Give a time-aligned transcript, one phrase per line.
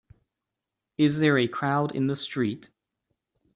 [0.97, 2.71] Is there a crowd in the street?